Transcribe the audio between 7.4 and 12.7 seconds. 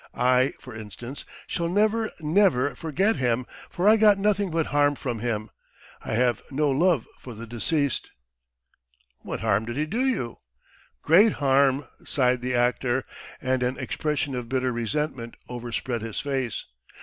deceased." "What harm did he do you?" "Great harm," sighed the